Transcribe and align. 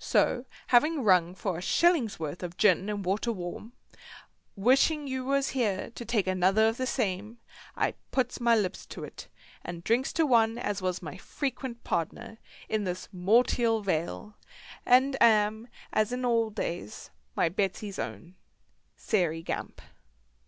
So 0.00 0.46
having 0.66 1.04
rung 1.04 1.32
for 1.36 1.58
a 1.58 1.62
shilling's 1.62 2.18
worth 2.18 2.42
of 2.42 2.56
gin 2.56 2.88
and 2.88 3.04
water 3.04 3.30
warm, 3.30 3.72
and 3.92 4.64
wishing 4.64 5.06
you 5.06 5.24
was 5.24 5.50
here 5.50 5.92
to 5.94 6.04
take 6.04 6.26
another 6.26 6.66
of 6.66 6.76
the 6.76 6.88
same, 6.88 7.38
I 7.76 7.94
puts 8.10 8.40
my 8.40 8.56
lips 8.56 8.84
to 8.86 9.04
it, 9.04 9.28
and 9.62 9.84
drinks 9.84 10.12
to 10.14 10.26
one 10.26 10.58
as 10.58 10.82
was 10.82 11.02
my 11.02 11.16
frequent 11.16 11.84
pardner 11.84 12.38
in 12.68 12.82
this 12.82 13.08
mortial 13.14 13.80
vale, 13.80 14.34
and 14.84 15.16
am, 15.22 15.68
as 15.92 16.12
in 16.12 16.24
old 16.24 16.56
days, 16.56 17.10
my 17.36 17.48
Betsy's 17.48 18.00
own 18.00 18.34
SAIREY 18.96 19.44
GAMP. 19.44 19.80